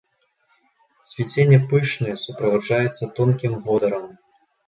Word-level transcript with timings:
Цвіценне 1.09 1.59
пышнае, 1.73 2.15
суправаджаецца 2.23 3.03
тонкім 3.19 3.53
водарам. 3.67 4.09